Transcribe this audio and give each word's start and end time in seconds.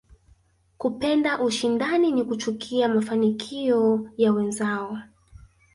Kupenda 0.77 1.39
ushindani 1.41 2.11
na 2.11 2.23
kuchukia 2.23 2.89
mafanikio 2.89 4.09
ya 4.17 4.31
wenzao 4.31 4.97